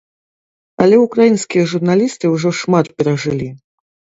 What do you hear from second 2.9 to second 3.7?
перажылі.